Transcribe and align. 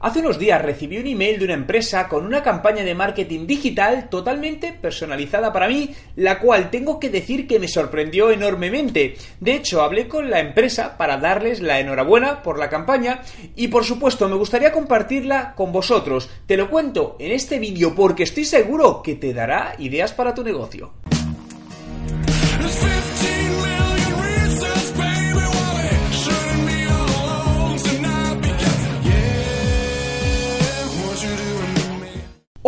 Hace 0.00 0.20
unos 0.20 0.38
días 0.38 0.62
recibí 0.62 0.96
un 0.98 1.08
email 1.08 1.40
de 1.40 1.44
una 1.46 1.54
empresa 1.54 2.06
con 2.06 2.24
una 2.24 2.40
campaña 2.40 2.84
de 2.84 2.94
marketing 2.94 3.48
digital 3.48 4.08
totalmente 4.08 4.72
personalizada 4.72 5.52
para 5.52 5.66
mí, 5.66 5.92
la 6.14 6.38
cual 6.38 6.70
tengo 6.70 7.00
que 7.00 7.10
decir 7.10 7.48
que 7.48 7.58
me 7.58 7.66
sorprendió 7.66 8.30
enormemente. 8.30 9.16
De 9.40 9.54
hecho, 9.54 9.82
hablé 9.82 10.06
con 10.06 10.30
la 10.30 10.38
empresa 10.38 10.96
para 10.96 11.16
darles 11.16 11.58
la 11.58 11.80
enhorabuena 11.80 12.44
por 12.44 12.60
la 12.60 12.68
campaña 12.68 13.22
y 13.56 13.68
por 13.68 13.84
supuesto 13.84 14.28
me 14.28 14.36
gustaría 14.36 14.70
compartirla 14.70 15.54
con 15.56 15.72
vosotros. 15.72 16.30
Te 16.46 16.56
lo 16.56 16.70
cuento 16.70 17.16
en 17.18 17.32
este 17.32 17.58
vídeo 17.58 17.96
porque 17.96 18.22
estoy 18.22 18.44
seguro 18.44 19.02
que 19.02 19.16
te 19.16 19.34
dará 19.34 19.74
ideas 19.80 20.12
para 20.12 20.32
tu 20.32 20.44
negocio. 20.44 20.92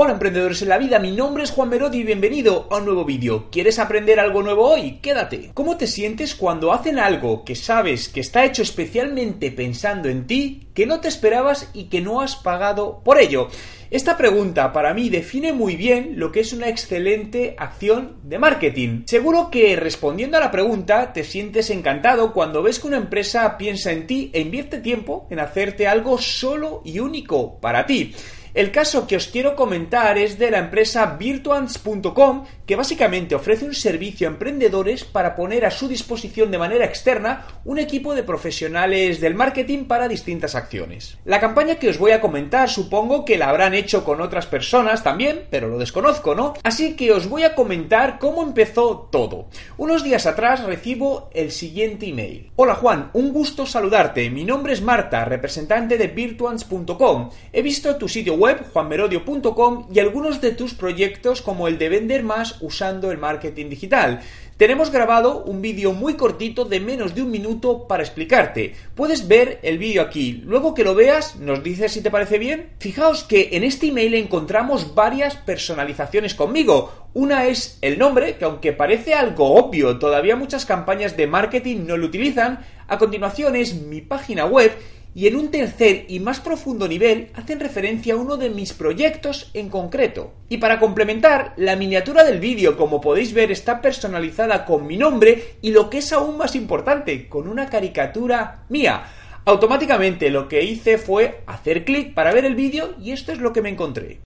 Hola 0.03 0.15
emprendedores 0.15 0.63
en 0.63 0.71
la 0.71 0.79
vida, 0.79 0.99
mi 0.99 1.11
nombre 1.11 1.45
es 1.45 1.51
Juan 1.51 1.69
Merodi 1.69 1.99
y 1.99 2.05
bienvenido 2.05 2.69
a 2.71 2.79
un 2.79 2.87
nuevo 2.87 3.05
vídeo. 3.05 3.51
¿Quieres 3.51 3.79
aprender 3.79 4.19
algo 4.19 4.43
nuevo 4.43 4.67
hoy? 4.67 4.93
Quédate. 5.03 5.51
¿Cómo 5.53 5.77
te 5.77 5.87
sientes 5.87 6.35
cuando 6.35 6.73
hacen 6.73 6.99
algo 6.99 7.45
que 7.45 7.55
sabes 7.55 8.09
que 8.09 8.21
está 8.21 8.47
hecho 8.47 8.63
especialmente 8.63 9.51
pensando 9.51 10.09
en 10.09 10.27
ti, 10.27 10.69
que 10.73 10.87
no 10.87 11.01
te 11.01 11.09
esperabas 11.09 11.69
y 11.75 11.91
que 11.91 12.01
no 12.01 12.23
has 12.23 12.37
pagado 12.37 13.03
por 13.05 13.21
ello? 13.21 13.49
Esta 13.91 14.17
pregunta 14.17 14.73
para 14.73 14.95
mí 14.95 15.11
define 15.11 15.53
muy 15.53 15.77
bien 15.77 16.15
lo 16.17 16.33
que 16.33 16.41
es 16.41 16.55
una 16.55 16.71
excelente 16.71 17.55
acción 17.59 18.17
de 18.23 18.39
marketing. 18.39 19.03
Seguro 19.05 19.51
que 19.51 19.77
respondiendo 19.77 20.39
a 20.39 20.41
la 20.41 20.51
pregunta 20.51 21.13
te 21.13 21.25
sientes 21.25 21.69
encantado 21.69 22.33
cuando 22.33 22.63
ves 22.63 22.79
que 22.79 22.87
una 22.87 22.97
empresa 22.97 23.59
piensa 23.59 23.93
en 23.93 24.07
ti 24.07 24.31
e 24.33 24.41
invierte 24.41 24.79
tiempo 24.79 25.27
en 25.29 25.41
hacerte 25.41 25.87
algo 25.87 26.17
solo 26.17 26.81
y 26.87 27.01
único 27.01 27.61
para 27.61 27.85
ti. 27.85 28.15
El 28.53 28.73
caso 28.73 29.07
que 29.07 29.15
os 29.15 29.29
quiero 29.29 29.55
comentar 29.55 30.19
es 30.19 30.37
de 30.39 30.51
la 30.51 30.59
empresa 30.59 31.17
Virtuans.com, 31.19 32.47
que 32.67 32.75
básicamente 32.75 33.37
ofrece 33.37 33.65
un 33.65 33.75
servicio 33.75 34.27
a 34.27 34.33
emprendedores 34.33 35.05
para 35.05 35.37
poner 35.37 35.65
a 35.65 35.71
su 35.71 35.87
disposición 35.87 36.51
de 36.51 36.59
manera 36.59 36.85
externa 36.85 37.47
un 37.65 37.79
equipo 37.79 38.13
de 38.15 38.25
profesionales 38.25 39.21
del 39.21 39.37
marketing 39.37 39.85
para 39.85 40.09
distintas 40.09 40.57
acciones. 40.57 41.17
La 41.25 41.39
campaña 41.39 41.77
que 41.77 41.89
os 41.89 41.99
voy 41.99 42.11
a 42.11 42.21
comentar 42.21 42.69
supongo 42.69 43.25
que 43.25 43.39
la 43.39 43.51
habrán 43.51 43.75
hecho 43.75 44.05
con 44.05 44.21
otras 44.21 44.47
personas 44.47 45.05
también, 45.05 45.47
pero 45.51 45.69
lo 45.69 45.79
desconozco, 45.79 46.35
¿no? 46.35 46.55
Así 46.65 46.97
que 46.97 47.13
os 47.13 47.29
voy 47.29 47.45
a 47.45 47.55
comentar 47.55 48.19
cómo 48.19 48.43
empezó 48.43 49.09
todo. 49.13 49.47
Unos 49.77 50.03
días 50.03 50.27
atrás 50.27 50.65
recibo 50.65 51.31
el 51.35 51.53
siguiente 51.53 52.07
email. 52.07 52.51
Hola 52.57 52.75
Juan, 52.75 53.11
un 53.13 53.33
gusto 53.33 53.65
saludarte. 53.65 54.29
Mi 54.29 54.45
nombre 54.45 54.73
es 54.73 54.83
Marta, 54.83 55.25
representante 55.25 55.97
de 55.97 56.09
Virtuans.com. 56.09 57.31
He 57.53 57.63
visto 57.63 57.95
tu 57.97 58.09
sitio 58.09 58.40
web, 58.41 58.65
juanmerodio.com, 58.73 59.89
y 59.93 59.99
algunos 60.01 60.41
de 60.41 60.53
tus 60.53 60.73
proyectos 60.73 61.43
como 61.43 61.69
el 61.69 61.77
de 61.77 61.91
vender 61.91 62.23
más 62.23 62.57
usando 62.63 63.11
el 63.13 63.19
marketing 63.19 63.69
digital. 63.69 64.23
Tenemos 64.57 64.91
grabado 64.91 65.45
un 65.45 65.63
vídeo 65.63 65.93
muy 65.93 66.15
cortito 66.15 66.65
de 66.65 66.81
menos 66.81 67.15
de 67.15 67.23
un 67.23 67.31
minuto 67.31 67.87
para 67.87 68.03
explicarte. 68.03 68.75
Puedes 68.95 69.27
ver 69.27 69.59
el 69.63 69.79
vídeo 69.79 70.03
aquí. 70.03 70.43
Luego 70.45 70.75
que 70.75 70.85
lo 70.85 70.95
veas, 70.95 71.37
nos 71.37 71.63
dices 71.63 71.93
si 71.93 72.03
te 72.03 72.11
parece 72.11 72.39
bien. 72.39 72.69
Fijaos 72.79 73.25
que 73.25 73.51
en 73.53 73.65
este 73.65 73.87
email 73.87 74.15
encontramos 74.15 74.95
varias 74.95 75.35
personalizaciones 75.37 76.35
conmigo. 76.35 76.93
Una 77.15 77.47
es 77.47 77.79
el 77.81 77.99
nombre, 77.99 78.37
que 78.37 78.45
aunque 78.45 78.75
parece 78.75 79.15
algo 79.15 79.55
obvio, 79.55 79.99
todavía 79.99 80.37
muchas 80.37 80.67
campañas 80.67 81.17
de 81.17 81.27
marketing 81.27 81.87
no 81.87 81.97
lo 81.97 82.07
utilizan. 82.07 82.61
A 82.87 82.99
continuación 82.99 83.57
es 83.57 83.75
mi 83.75 84.03
página 84.03 84.45
web 84.45 84.73
y 85.15 85.27
en 85.27 85.37
un 85.37 85.51
tercer 85.51 86.05
y 86.09 86.21
más 86.21 86.41
profundo 86.41 86.87
nivel 86.87 87.31
hacen 87.35 87.61
referencia 87.61 88.15
a 88.15 88.17
uno 88.17 88.37
de 88.37 88.51
mis 88.51 88.73
proyectos 88.73 89.51
en 89.55 89.69
concreto. 89.69 90.33
Y 90.49 90.59
para 90.59 90.79
complementar, 90.79 91.55
la 91.57 91.77
miniatura 91.77 92.25
del 92.25 92.41
vídeo, 92.41 92.77
como 92.77 93.01
podéis 93.01 93.33
ver, 93.33 93.51
está 93.51 93.81
personalizada 93.81 94.65
con 94.65 94.87
mi 94.87 94.97
nombre 94.97 95.57
y 95.63 95.73
lo 95.73 95.91
que 95.91 95.99
es 95.99 96.13
aún 96.13 96.37
más 96.37 96.55
importante, 96.55 97.29
con 97.29 97.49
una 97.49 97.69
caricatura 97.69 98.65
mía. 98.69 99.05
Automáticamente 99.45 100.31
lo 100.31 100.49
que 100.49 100.63
hice 100.63 100.99
fue 100.99 101.43
hacer 101.47 101.85
clic 101.85 102.15
para 102.15 102.33
ver 102.33 102.45
el 102.45 102.55
vídeo 102.55 102.95
y 103.01 103.13
esto 103.13 103.33
es 103.33 103.39
lo 103.39 103.53
que 103.53 103.63
me 103.63 103.71
encontré. 103.71 104.21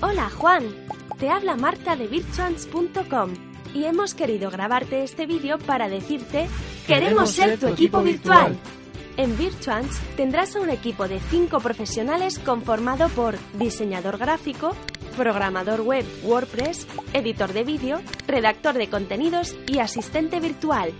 Hola 0.00 0.28
Juan, 0.30 0.64
te 1.18 1.28
habla 1.28 1.56
Marta 1.56 1.96
de 1.96 2.06
virtuans.com 2.06 3.34
y 3.74 3.84
hemos 3.84 4.14
querido 4.14 4.50
grabarte 4.50 5.02
este 5.02 5.26
vídeo 5.26 5.58
para 5.58 5.88
decirte 5.88 6.48
queremos 6.86 7.30
ser 7.30 7.58
tu 7.58 7.68
equipo 7.68 8.02
virtual. 8.02 8.56
En 9.18 9.36
Virtuans 9.36 9.98
tendrás 10.16 10.54
a 10.54 10.60
un 10.60 10.70
equipo 10.70 11.08
de 11.08 11.18
5 11.18 11.58
profesionales 11.58 12.38
conformado 12.38 13.08
por 13.08 13.36
diseñador 13.54 14.16
gráfico, 14.16 14.76
programador 15.16 15.80
web 15.80 16.06
WordPress, 16.22 16.86
editor 17.12 17.52
de 17.52 17.64
vídeo, 17.64 18.00
redactor 18.28 18.74
de 18.74 18.88
contenidos 18.88 19.56
y 19.66 19.80
asistente 19.80 20.38
virtual. 20.38 20.92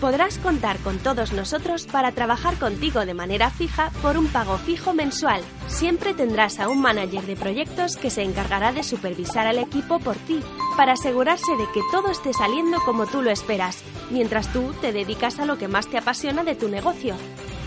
Podrás 0.00 0.38
contar 0.38 0.78
con 0.78 0.98
todos 0.98 1.32
nosotros 1.32 1.86
para 1.86 2.10
trabajar 2.10 2.56
contigo 2.56 3.06
de 3.06 3.14
manera 3.14 3.50
fija 3.50 3.92
por 4.02 4.18
un 4.18 4.26
pago 4.26 4.58
fijo 4.58 4.92
mensual. 4.92 5.40
Siempre 5.68 6.12
tendrás 6.12 6.58
a 6.58 6.68
un 6.68 6.80
manager 6.80 7.22
de 7.24 7.36
proyectos 7.36 7.96
que 7.96 8.10
se 8.10 8.22
encargará 8.22 8.72
de 8.72 8.82
supervisar 8.82 9.46
al 9.46 9.58
equipo 9.58 10.00
por 10.00 10.16
ti, 10.16 10.40
para 10.76 10.94
asegurarse 10.94 11.52
de 11.52 11.66
que 11.72 11.82
todo 11.92 12.10
esté 12.10 12.32
saliendo 12.32 12.78
como 12.84 13.06
tú 13.06 13.22
lo 13.22 13.30
esperas, 13.30 13.84
mientras 14.10 14.52
tú 14.52 14.72
te 14.80 14.90
dedicas 14.90 15.38
a 15.38 15.44
lo 15.44 15.56
que 15.56 15.68
más 15.68 15.86
te 15.86 15.98
apasiona 15.98 16.42
de 16.42 16.56
tu 16.56 16.68
negocio. 16.68 17.14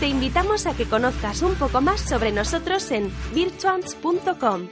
Te 0.03 0.09
invitamos 0.09 0.65
a 0.65 0.75
que 0.75 0.83
conozcas 0.83 1.41
un 1.43 1.55
poco 1.55 1.79
más 1.79 2.01
sobre 2.01 2.33
nosotros 2.33 2.91
en 2.91 3.09
virtuans.com. 3.33 4.67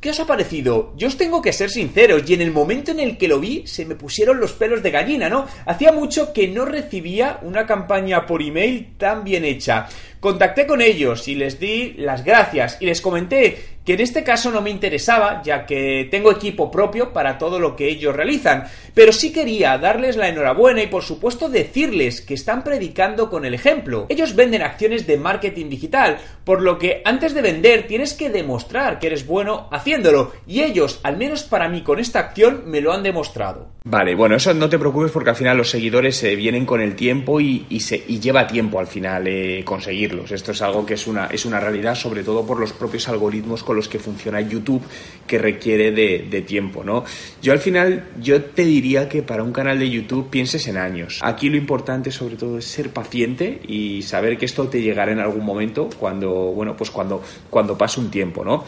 ¿Qué 0.00 0.08
os 0.08 0.20
ha 0.20 0.26
parecido? 0.26 0.94
Yo 0.96 1.08
os 1.08 1.18
tengo 1.18 1.42
que 1.42 1.52
ser 1.52 1.68
sinceros 1.68 2.22
y 2.26 2.32
en 2.32 2.40
el 2.40 2.52
momento 2.52 2.92
en 2.92 3.00
el 3.00 3.18
que 3.18 3.28
lo 3.28 3.40
vi 3.40 3.66
se 3.66 3.84
me 3.84 3.94
pusieron 3.94 4.40
los 4.40 4.54
pelos 4.54 4.82
de 4.82 4.90
gallina, 4.90 5.28
¿no? 5.28 5.46
Hacía 5.66 5.92
mucho 5.92 6.32
que 6.32 6.48
no 6.48 6.64
recibía 6.64 7.40
una 7.42 7.66
campaña 7.66 8.24
por 8.24 8.40
email 8.40 8.94
tan 8.96 9.22
bien 9.22 9.44
hecha. 9.44 9.88
Contacté 10.18 10.66
con 10.66 10.80
ellos 10.80 11.28
y 11.28 11.34
les 11.34 11.60
di 11.60 11.92
las 11.98 12.24
gracias 12.24 12.78
y 12.80 12.86
les 12.86 13.02
comenté 13.02 13.75
que 13.86 13.94
en 13.94 14.00
este 14.00 14.24
caso 14.24 14.50
no 14.50 14.60
me 14.60 14.70
interesaba, 14.70 15.42
ya 15.44 15.64
que 15.64 16.08
tengo 16.10 16.32
equipo 16.32 16.72
propio 16.72 17.12
para 17.12 17.38
todo 17.38 17.60
lo 17.60 17.76
que 17.76 17.88
ellos 17.88 18.14
realizan, 18.14 18.66
pero 18.94 19.12
sí 19.12 19.32
quería 19.32 19.78
darles 19.78 20.16
la 20.16 20.28
enhorabuena 20.28 20.82
y 20.82 20.88
por 20.88 21.04
supuesto 21.04 21.48
decirles 21.48 22.20
que 22.20 22.34
están 22.34 22.64
predicando 22.64 23.30
con 23.30 23.44
el 23.44 23.54
ejemplo. 23.54 24.06
Ellos 24.08 24.34
venden 24.34 24.62
acciones 24.62 25.06
de 25.06 25.18
marketing 25.18 25.68
digital, 25.68 26.18
por 26.44 26.62
lo 26.62 26.78
que 26.78 27.00
antes 27.04 27.32
de 27.32 27.42
vender 27.42 27.86
tienes 27.86 28.12
que 28.14 28.28
demostrar 28.28 28.98
que 28.98 29.06
eres 29.06 29.24
bueno 29.24 29.68
haciéndolo, 29.70 30.32
y 30.48 30.62
ellos, 30.62 30.98
al 31.04 31.16
menos 31.16 31.44
para 31.44 31.68
mí 31.68 31.82
con 31.82 32.00
esta 32.00 32.18
acción, 32.18 32.64
me 32.66 32.80
lo 32.80 32.92
han 32.92 33.04
demostrado. 33.04 33.75
Vale, 33.88 34.16
bueno, 34.16 34.34
eso 34.34 34.52
no 34.52 34.68
te 34.68 34.80
preocupes 34.80 35.12
porque 35.12 35.30
al 35.30 35.36
final 35.36 35.56
los 35.56 35.70
seguidores 35.70 36.16
se 36.16 36.34
vienen 36.34 36.66
con 36.66 36.80
el 36.80 36.96
tiempo 36.96 37.40
y, 37.40 37.64
se, 37.78 37.98
lleva 37.98 38.48
tiempo 38.48 38.80
al 38.80 38.88
final 38.88 39.28
eh, 39.28 39.62
conseguirlos. 39.64 40.32
Esto 40.32 40.50
es 40.50 40.60
algo 40.60 40.84
que 40.84 40.94
es 40.94 41.06
una, 41.06 41.26
es 41.26 41.44
una 41.44 41.60
realidad, 41.60 41.94
sobre 41.94 42.24
todo 42.24 42.44
por 42.44 42.58
los 42.58 42.72
propios 42.72 43.08
algoritmos 43.08 43.62
con 43.62 43.76
los 43.76 43.88
que 43.88 44.00
funciona 44.00 44.40
YouTube, 44.40 44.82
que 45.24 45.38
requiere 45.38 45.92
de, 45.92 46.42
tiempo, 46.42 46.82
¿no? 46.82 47.04
Yo 47.40 47.52
al 47.52 47.60
final, 47.60 48.08
yo 48.20 48.42
te 48.42 48.64
diría 48.64 49.08
que 49.08 49.22
para 49.22 49.44
un 49.44 49.52
canal 49.52 49.78
de 49.78 49.88
YouTube 49.88 50.30
pienses 50.30 50.66
en 50.66 50.78
años. 50.78 51.20
Aquí 51.22 51.48
lo 51.48 51.56
importante 51.56 52.10
sobre 52.10 52.34
todo 52.34 52.58
es 52.58 52.64
ser 52.64 52.90
paciente 52.90 53.60
y 53.68 54.02
saber 54.02 54.36
que 54.36 54.46
esto 54.46 54.66
te 54.66 54.82
llegará 54.82 55.12
en 55.12 55.20
algún 55.20 55.44
momento 55.44 55.88
cuando, 55.96 56.32
bueno, 56.32 56.76
pues 56.76 56.90
cuando, 56.90 57.22
cuando 57.48 57.78
pase 57.78 58.00
un 58.00 58.10
tiempo, 58.10 58.44
¿no? 58.44 58.64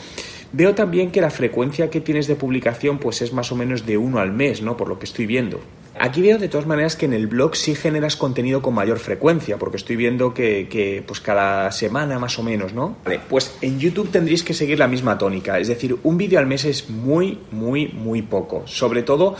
Veo 0.52 0.74
también 0.74 1.10
que 1.10 1.20
la 1.20 1.30
frecuencia 1.30 1.90
que 1.90 2.00
tienes 2.00 2.26
de 2.26 2.34
publicación 2.34 2.98
pues 2.98 3.22
es 3.22 3.32
más 3.32 3.52
o 3.52 3.56
menos 3.56 3.84
de 3.84 3.98
uno 3.98 4.18
al 4.18 4.32
mes, 4.32 4.62
¿no? 4.62 4.76
Por 4.76 4.88
lo 4.88 4.98
que 4.98 5.04
estoy 5.04 5.26
viendo. 5.26 5.60
Aquí 6.00 6.22
veo 6.22 6.38
de 6.38 6.48
todas 6.48 6.66
maneras 6.66 6.94
que 6.94 7.06
en 7.06 7.12
el 7.12 7.26
blog 7.26 7.56
sí 7.56 7.74
generas 7.74 8.14
contenido 8.14 8.62
con 8.62 8.72
mayor 8.72 9.00
frecuencia, 9.00 9.58
porque 9.58 9.76
estoy 9.76 9.96
viendo 9.96 10.32
que, 10.32 11.02
pues 11.06 11.20
cada 11.20 11.72
semana 11.72 12.18
más 12.20 12.38
o 12.38 12.42
menos, 12.42 12.72
¿no? 12.72 12.96
Vale, 13.04 13.20
pues 13.28 13.56
en 13.62 13.80
YouTube 13.80 14.10
tendréis 14.10 14.44
que 14.44 14.54
seguir 14.54 14.78
la 14.78 14.86
misma 14.86 15.18
tónica, 15.18 15.58
es 15.58 15.66
decir, 15.66 15.96
un 16.04 16.16
vídeo 16.16 16.38
al 16.38 16.46
mes 16.46 16.64
es 16.64 16.88
muy, 16.88 17.40
muy, 17.50 17.88
muy 17.88 18.22
poco, 18.22 18.62
sobre 18.66 19.02
todo 19.02 19.34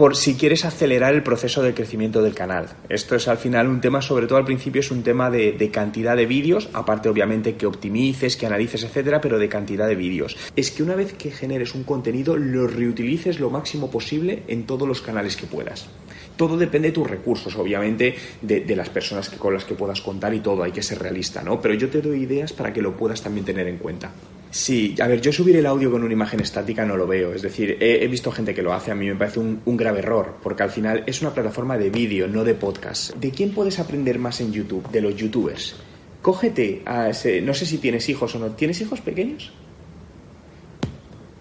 por 0.00 0.16
si 0.16 0.34
quieres 0.34 0.64
acelerar 0.64 1.12
el 1.12 1.22
proceso 1.22 1.60
de 1.62 1.74
crecimiento 1.74 2.22
del 2.22 2.32
canal. 2.32 2.70
Esto 2.88 3.16
es 3.16 3.28
al 3.28 3.36
final 3.36 3.68
un 3.68 3.82
tema, 3.82 4.00
sobre 4.00 4.26
todo 4.26 4.38
al 4.38 4.46
principio, 4.46 4.80
es 4.80 4.90
un 4.90 5.02
tema 5.02 5.28
de, 5.28 5.70
cantidad 5.70 6.16
de 6.16 6.24
vídeos, 6.24 6.70
aparte 6.72 7.10
obviamente 7.10 7.56
que 7.56 7.66
optimices, 7.66 8.38
que 8.38 8.46
analices, 8.46 8.82
etcétera, 8.82 9.20
pero 9.20 9.38
de 9.38 9.50
cantidad 9.50 9.86
de 9.86 9.96
vídeos. 9.96 10.38
Es 10.56 10.70
que 10.70 10.82
una 10.82 10.94
vez 10.94 11.12
que 11.12 11.30
generes 11.30 11.74
un 11.74 11.84
contenido, 11.84 12.38
lo 12.38 12.66
reutilices 12.66 13.40
lo 13.40 13.50
máximo 13.50 13.90
posible 13.90 14.42
en 14.48 14.64
todos 14.64 14.88
los 14.88 15.02
canales 15.02 15.36
que 15.36 15.44
puedas. 15.44 15.86
Todo 16.34 16.56
depende 16.56 16.88
de 16.88 16.94
tus 16.94 17.06
recursos, 17.06 17.54
obviamente, 17.56 18.14
de, 18.40 18.60
de 18.60 18.76
las 18.76 18.88
personas 18.88 19.28
que, 19.28 19.36
con 19.36 19.52
las 19.52 19.66
que 19.66 19.74
puedas 19.74 20.00
contar 20.00 20.32
y 20.32 20.40
todo, 20.40 20.62
hay 20.62 20.72
que 20.72 20.82
ser 20.82 20.98
realista, 20.98 21.42
¿no? 21.42 21.60
Pero 21.60 21.74
yo 21.74 21.90
te 21.90 22.00
doy 22.00 22.22
ideas 22.22 22.54
para 22.54 22.72
que 22.72 22.80
lo 22.80 22.96
puedas 22.96 23.20
también 23.20 23.44
tener 23.44 23.68
en 23.68 23.76
cuenta. 23.76 24.10
Sí, 24.50 24.96
a 25.00 25.06
ver, 25.06 25.20
yo 25.20 25.32
subir 25.32 25.56
el 25.56 25.66
audio 25.66 25.92
con 25.92 26.02
una 26.02 26.12
imagen 26.12 26.40
estática 26.40 26.84
no 26.84 26.96
lo 26.96 27.06
veo. 27.06 27.32
Es 27.32 27.42
decir, 27.42 27.76
he, 27.80 28.06
visto 28.08 28.32
gente 28.32 28.52
que 28.52 28.62
lo 28.62 28.72
hace, 28.72 28.90
a 28.90 28.96
mí 28.96 29.06
me 29.06 29.14
parece 29.14 29.38
un, 29.38 29.60
un 29.64 29.76
grave 29.76 30.00
error, 30.00 30.38
porque 30.42 30.64
al 30.64 30.70
final 30.70 31.04
es 31.06 31.20
una 31.22 31.32
plataforma 31.32 31.78
de 31.78 31.90
vídeo, 31.90 32.26
no 32.26 32.42
de 32.42 32.54
podcast. 32.54 33.14
¿De 33.14 33.30
quién 33.30 33.52
puedes 33.52 33.78
aprender 33.78 34.18
más 34.18 34.40
en 34.40 34.52
YouTube? 34.52 34.90
De 34.90 35.00
los 35.00 35.14
youtubers. 35.14 35.76
Cógete 36.20 36.82
a 36.84 37.08
ese, 37.08 37.40
no 37.40 37.54
sé 37.54 37.64
si 37.64 37.78
tienes 37.78 38.08
hijos 38.08 38.34
o 38.34 38.40
no. 38.40 38.50
¿Tienes 38.50 38.80
hijos 38.80 39.00
pequeños? 39.00 39.52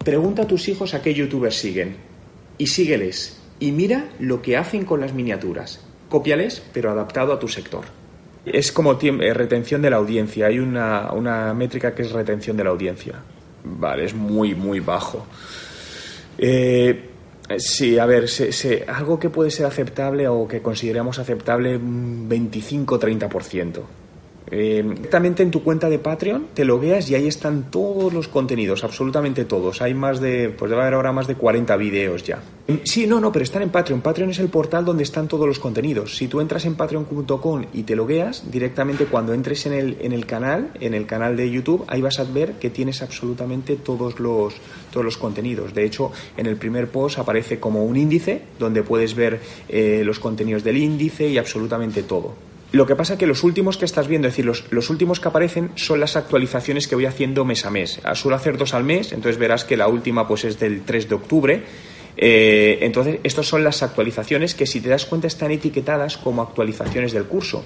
Pregunta 0.04 0.44
a 0.44 0.48
tus 0.48 0.70
hijos 0.70 0.94
a 0.94 1.02
qué 1.02 1.14
youtubers 1.14 1.56
siguen 1.56 1.98
y 2.58 2.68
sígueles 2.68 3.40
y 3.60 3.72
mira 3.72 4.10
lo 4.20 4.42
que 4.42 4.56
hacen 4.56 4.86
con 4.86 5.02
las 5.02 5.14
miniaturas. 5.14 5.84
Cópiales, 6.10 6.64
pero 6.74 6.92
adaptado 6.92 7.34
a 7.34 7.40
tu 7.40 7.48
sector. 7.48 7.86
Es 8.46 8.72
como 8.72 8.98
eh, 9.02 9.34
retención 9.34 9.82
de 9.82 9.90
la 9.90 9.98
audiencia. 9.98 10.48
Hay 10.48 10.60
una, 10.60 11.12
una, 11.12 11.54
métrica 11.54 11.94
que 11.94 12.04
es 12.04 12.12
retención 12.12 12.56
de 12.58 12.64
la 12.64 12.70
audiencia. 12.70 13.16
Vale, 13.64 14.06
es 14.06 14.14
muy, 14.14 14.56
muy 14.56 14.80
bajo. 14.80 15.26
Eh, 16.38 17.10
sí, 17.58 18.00
a 18.00 18.06
ver, 18.06 18.30
se, 18.30 18.52
se, 18.52 18.86
algo 18.88 19.20
que 19.20 19.30
puede 19.30 19.52
ser 19.52 19.66
aceptable 19.66 20.28
o 20.28 20.48
que 20.48 20.62
consideramos 20.62 21.20
aceptable, 21.20 21.80
25-30%. 21.80 23.82
Eh, 24.52 24.84
directamente 24.84 25.44
en 25.44 25.52
tu 25.52 25.64
cuenta 25.64 25.90
de 25.90 26.00
Patreon 26.00 26.48
te 26.54 26.66
logueas 26.66 27.10
y 27.10 27.16
ahí 27.16 27.28
están 27.28 27.70
todos 27.70 28.14
los 28.14 28.28
contenidos, 28.28 28.84
absolutamente 28.84 29.46
todos. 29.46 29.82
Hay 29.82 29.94
más 29.94 30.20
de, 30.20 30.50
pues 30.50 30.70
debe 30.70 30.82
haber 30.82 30.96
ahora 30.96 31.12
más 31.12 31.28
de 31.28 31.36
40 31.36 31.76
vídeos 31.78 32.24
ya. 32.24 32.42
Sí, 32.84 33.08
no, 33.08 33.20
no, 33.20 33.32
pero 33.32 33.44
están 33.44 33.64
en 33.64 33.70
Patreon. 33.70 34.02
Patreon 34.02 34.30
es 34.30 34.40
el 34.40 34.50
portal 34.50 34.86
donde 34.86 35.04
están 35.04 35.28
todos 35.28 35.48
los 35.48 35.60
contenidos. 35.60 36.16
Si 36.16 36.28
tú 36.28 36.40
entras 36.40 36.66
en 36.66 36.76
patreon.com 36.76 37.66
y 37.74 37.84
te 37.84 37.96
logueas, 37.96 38.52
directamente 38.52 39.06
cuando 39.06 39.34
entres 39.34 39.66
en 39.66 39.74
el, 39.74 39.98
en 40.02 40.14
el 40.14 40.26
canal, 40.26 40.72
en 40.80 40.94
el 40.94 41.06
canal 41.06 41.36
de 41.36 41.50
YouTube, 41.50 41.84
ahí 41.88 42.02
vas 42.02 42.20
a 42.20 42.24
ver 42.26 42.54
que 42.54 42.70
tienes 42.70 43.02
absolutamente 43.02 43.76
todos 43.76 44.20
los, 44.20 44.54
todos 44.92 45.04
los 45.04 45.18
contenidos. 45.18 45.74
De 45.74 45.84
hecho, 45.84 46.12
en 46.38 46.46
el 46.46 46.58
primer 46.58 46.90
post 46.90 47.18
aparece 47.18 47.60
como 47.60 47.84
un 47.84 47.98
índice 47.98 48.44
donde 48.60 48.84
puedes 48.84 49.16
ver 49.16 49.40
eh, 49.68 50.04
los 50.06 50.20
contenidos 50.20 50.64
del 50.64 50.78
índice 50.78 51.28
y 51.28 51.38
absolutamente 51.38 52.04
todo. 52.04 52.49
Lo 52.72 52.86
que 52.86 52.96
pasa 52.96 53.14
es 53.14 53.20
que 53.20 53.26
los 53.26 53.44
últimos 53.44 53.78
que 53.78 53.86
estás 53.86 54.08
viendo, 54.08 54.28
es 54.28 54.34
decir, 54.34 54.46
los, 54.46 54.66
los, 54.72 54.90
últimos 54.90 55.20
que 55.20 55.28
aparecen 55.28 55.72
son 55.76 56.00
las 56.00 56.16
actualizaciones 56.16 56.88
que 56.88 56.96
voy 56.96 57.06
haciendo 57.06 57.44
mes 57.44 57.66
a 57.66 57.72
mes. 57.72 58.00
Suelo 58.14 58.36
hacer 58.36 58.58
dos 58.58 58.74
al 58.74 58.84
mes, 58.84 59.12
entonces 59.12 59.40
verás 59.40 59.64
que 59.64 59.76
la 59.76 59.88
última 59.88 60.28
pues 60.28 60.46
es 60.46 60.60
del 60.60 60.84
3 60.84 61.10
de 61.10 61.16
octubre. 61.16 61.64
Eh, 62.22 62.80
entonces, 62.82 63.22
estas 63.24 63.48
son 63.48 63.64
las 63.64 63.82
actualizaciones 63.82 64.54
que, 64.54 64.66
si 64.66 64.82
te 64.82 64.90
das 64.90 65.06
cuenta, 65.06 65.28
están 65.28 65.52
etiquetadas 65.52 66.18
como 66.18 66.42
actualizaciones 66.42 67.14
del 67.14 67.24
curso. 67.24 67.64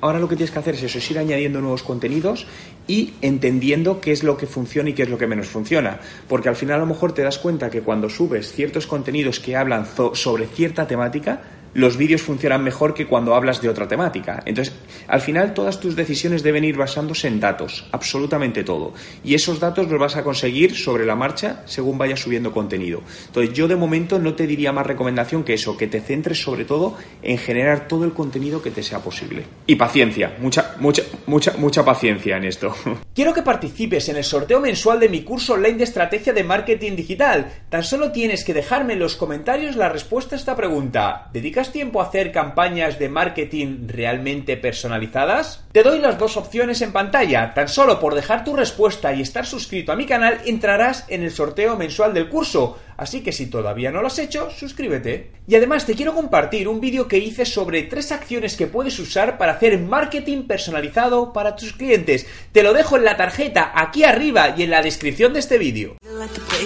Ahora 0.00 0.20
lo 0.20 0.28
que 0.28 0.36
tienes 0.36 0.52
que 0.52 0.60
hacer 0.60 0.74
es 0.74 0.84
eso, 0.84 0.98
es 0.98 1.10
ir 1.10 1.18
añadiendo 1.18 1.60
nuevos 1.60 1.82
contenidos 1.82 2.46
y 2.86 3.14
entendiendo 3.20 4.00
qué 4.00 4.12
es 4.12 4.22
lo 4.22 4.36
que 4.36 4.46
funciona 4.46 4.90
y 4.90 4.92
qué 4.92 5.02
es 5.02 5.08
lo 5.08 5.18
que 5.18 5.26
menos 5.26 5.48
funciona. 5.48 5.98
Porque 6.28 6.48
al 6.48 6.54
final 6.54 6.76
a 6.76 6.80
lo 6.80 6.86
mejor 6.86 7.14
te 7.14 7.22
das 7.22 7.38
cuenta 7.38 7.68
que 7.68 7.82
cuando 7.82 8.08
subes 8.08 8.52
ciertos 8.52 8.86
contenidos 8.86 9.40
que 9.40 9.56
hablan 9.56 9.86
sobre 10.12 10.46
cierta 10.46 10.86
temática, 10.86 11.42
los 11.76 11.98
vídeos 11.98 12.22
funcionan 12.22 12.64
mejor 12.64 12.94
que 12.94 13.06
cuando 13.06 13.34
hablas 13.34 13.60
de 13.60 13.68
otra 13.68 13.86
temática. 13.86 14.42
Entonces, 14.46 14.74
al 15.08 15.20
final 15.20 15.52
todas 15.52 15.78
tus 15.78 15.94
decisiones 15.94 16.42
deben 16.42 16.64
ir 16.64 16.76
basándose 16.76 17.28
en 17.28 17.38
datos, 17.38 17.86
absolutamente 17.92 18.64
todo. 18.64 18.94
Y 19.22 19.34
esos 19.34 19.60
datos 19.60 19.86
los 19.88 20.00
vas 20.00 20.16
a 20.16 20.24
conseguir 20.24 20.74
sobre 20.74 21.04
la 21.04 21.16
marcha 21.16 21.62
según 21.66 21.98
vayas 21.98 22.20
subiendo 22.20 22.50
contenido. 22.50 23.02
Entonces, 23.26 23.54
yo 23.54 23.68
de 23.68 23.76
momento 23.76 24.18
no 24.18 24.34
te 24.34 24.46
diría 24.46 24.72
más 24.72 24.86
recomendación 24.86 25.44
que 25.44 25.52
eso, 25.52 25.76
que 25.76 25.86
te 25.86 26.00
centres 26.00 26.40
sobre 26.40 26.64
todo 26.64 26.96
en 27.22 27.36
generar 27.36 27.88
todo 27.88 28.04
el 28.04 28.14
contenido 28.14 28.62
que 28.62 28.70
te 28.70 28.82
sea 28.82 29.00
posible. 29.00 29.44
Y 29.66 29.74
paciencia, 29.74 30.34
mucha, 30.40 30.76
mucha, 30.80 31.02
mucha, 31.26 31.52
mucha 31.58 31.84
paciencia 31.84 32.38
en 32.38 32.44
esto. 32.44 32.74
Quiero 33.14 33.34
que 33.34 33.42
participes 33.42 34.08
en 34.08 34.16
el 34.16 34.24
sorteo 34.24 34.60
mensual 34.60 34.98
de 34.98 35.10
mi 35.10 35.22
curso 35.22 35.52
online 35.52 35.76
de 35.76 35.84
estrategia 35.84 36.32
de 36.32 36.42
marketing 36.42 36.96
digital. 36.96 37.52
Tan 37.68 37.82
solo 37.82 38.12
tienes 38.12 38.44
que 38.44 38.54
dejarme 38.54 38.94
en 38.94 39.00
los 39.00 39.16
comentarios 39.16 39.76
la 39.76 39.90
respuesta 39.90 40.36
a 40.36 40.38
esta 40.38 40.56
pregunta. 40.56 41.28
¿Dedicas 41.34 41.65
tiempo 41.72 42.00
a 42.00 42.06
hacer 42.06 42.32
campañas 42.32 42.98
de 42.98 43.08
marketing 43.08 43.86
realmente 43.88 44.56
personalizadas? 44.56 45.64
Te 45.72 45.82
doy 45.82 45.98
las 45.98 46.18
dos 46.18 46.36
opciones 46.36 46.82
en 46.82 46.92
pantalla. 46.92 47.52
Tan 47.54 47.68
solo 47.68 48.00
por 48.00 48.14
dejar 48.14 48.44
tu 48.44 48.56
respuesta 48.56 49.12
y 49.12 49.22
estar 49.22 49.46
suscrito 49.46 49.92
a 49.92 49.96
mi 49.96 50.06
canal 50.06 50.40
entrarás 50.46 51.04
en 51.08 51.22
el 51.22 51.30
sorteo 51.30 51.76
mensual 51.76 52.14
del 52.14 52.28
curso. 52.28 52.78
Así 52.96 53.22
que 53.22 53.32
si 53.32 53.46
todavía 53.46 53.90
no 53.90 54.00
lo 54.00 54.06
has 54.06 54.18
hecho, 54.18 54.50
suscríbete. 54.50 55.30
Y 55.46 55.54
además 55.54 55.84
te 55.84 55.94
quiero 55.94 56.14
compartir 56.14 56.66
un 56.66 56.80
vídeo 56.80 57.08
que 57.08 57.18
hice 57.18 57.44
sobre 57.44 57.82
tres 57.82 58.10
acciones 58.10 58.56
que 58.56 58.66
puedes 58.66 58.98
usar 58.98 59.36
para 59.38 59.52
hacer 59.52 59.78
marketing 59.78 60.44
personalizado 60.44 61.32
para 61.32 61.56
tus 61.56 61.72
clientes. 61.72 62.26
Te 62.52 62.62
lo 62.62 62.72
dejo 62.72 62.96
en 62.96 63.04
la 63.04 63.16
tarjeta 63.16 63.72
aquí 63.74 64.04
arriba 64.04 64.54
y 64.56 64.62
en 64.62 64.70
la 64.70 64.82
descripción 64.82 65.34
de 65.34 65.40
este 65.40 65.58
vídeo. 65.58 65.96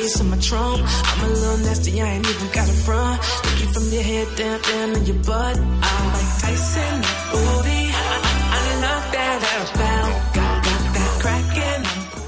on 0.00 0.30
my 0.30 0.38
trunk. 0.38 0.80
I'm 0.82 1.24
a 1.24 1.28
little 1.28 1.58
nasty, 1.58 2.00
I 2.00 2.06
ain't 2.14 2.26
even 2.26 2.48
got 2.52 2.68
a 2.68 2.72
front. 2.72 3.20
Looking 3.44 3.72
from 3.74 3.84
your 3.92 4.02
head 4.02 4.28
down, 4.36 4.60
down 4.62 4.96
in 4.96 5.04
your 5.04 5.22
butt. 5.24 5.58
I'm 5.58 6.06
like 6.14 6.40
Tyson, 6.40 7.02
booty. 7.30 7.69